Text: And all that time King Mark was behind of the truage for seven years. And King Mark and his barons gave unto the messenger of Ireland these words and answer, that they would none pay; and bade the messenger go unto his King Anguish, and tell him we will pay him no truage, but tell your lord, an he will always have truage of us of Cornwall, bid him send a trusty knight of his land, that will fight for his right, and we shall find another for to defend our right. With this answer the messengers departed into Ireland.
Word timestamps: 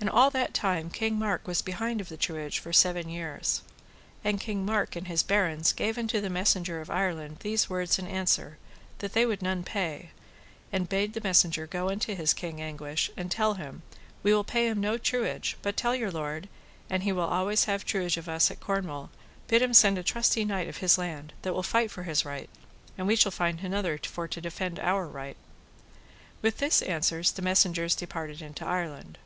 And 0.00 0.08
all 0.08 0.30
that 0.30 0.54
time 0.54 0.90
King 0.90 1.18
Mark 1.18 1.44
was 1.48 1.60
behind 1.60 2.00
of 2.00 2.08
the 2.08 2.16
truage 2.16 2.60
for 2.60 2.72
seven 2.72 3.08
years. 3.08 3.62
And 4.22 4.38
King 4.40 4.64
Mark 4.64 4.94
and 4.94 5.08
his 5.08 5.24
barons 5.24 5.72
gave 5.72 5.98
unto 5.98 6.20
the 6.20 6.30
messenger 6.30 6.80
of 6.80 6.88
Ireland 6.88 7.38
these 7.40 7.68
words 7.68 7.98
and 7.98 8.06
answer, 8.06 8.58
that 8.98 9.12
they 9.12 9.26
would 9.26 9.42
none 9.42 9.64
pay; 9.64 10.10
and 10.72 10.88
bade 10.88 11.14
the 11.14 11.20
messenger 11.20 11.66
go 11.66 11.88
unto 11.90 12.14
his 12.14 12.32
King 12.32 12.60
Anguish, 12.60 13.10
and 13.16 13.28
tell 13.28 13.54
him 13.54 13.82
we 14.22 14.32
will 14.32 14.44
pay 14.44 14.68
him 14.68 14.80
no 14.80 14.98
truage, 14.98 15.56
but 15.62 15.76
tell 15.76 15.96
your 15.96 16.12
lord, 16.12 16.48
an 16.88 17.00
he 17.00 17.10
will 17.10 17.24
always 17.24 17.64
have 17.64 17.84
truage 17.84 18.16
of 18.16 18.28
us 18.28 18.52
of 18.52 18.60
Cornwall, 18.60 19.10
bid 19.48 19.62
him 19.62 19.74
send 19.74 19.98
a 19.98 20.04
trusty 20.04 20.44
knight 20.44 20.68
of 20.68 20.76
his 20.76 20.96
land, 20.96 21.32
that 21.42 21.54
will 21.54 21.64
fight 21.64 21.90
for 21.90 22.04
his 22.04 22.24
right, 22.24 22.48
and 22.96 23.08
we 23.08 23.16
shall 23.16 23.32
find 23.32 23.58
another 23.58 23.98
for 23.98 24.28
to 24.28 24.40
defend 24.40 24.78
our 24.78 25.08
right. 25.08 25.36
With 26.40 26.58
this 26.58 26.82
answer 26.82 27.20
the 27.24 27.42
messengers 27.42 27.96
departed 27.96 28.40
into 28.40 28.64
Ireland. 28.64 29.18